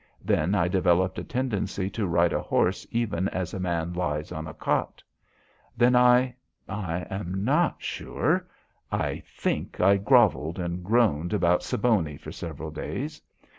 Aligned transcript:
Then 0.25 0.55
I 0.55 0.67
developed 0.67 1.19
a 1.19 1.23
tendency 1.23 1.87
to 1.91 2.07
ride 2.07 2.33
a 2.33 2.41
horse 2.41 2.87
even 2.89 3.27
as 3.29 3.53
a 3.53 3.59
man 3.59 3.93
lies 3.93 4.31
on 4.31 4.47
a 4.47 4.53
cot. 4.55 5.03
Then 5.77 5.95
I 5.95 6.35
I 6.67 7.05
am 7.11 7.45
not 7.45 7.83
sure 7.83 8.47
I 8.91 9.21
think 9.37 9.79
I 9.79 9.97
grovelled 9.97 10.57
and 10.57 10.83
groaned 10.83 11.33
about 11.33 11.61
Siboney 11.61 12.17
for 12.17 12.31
several 12.31 12.71
days. 12.71 13.21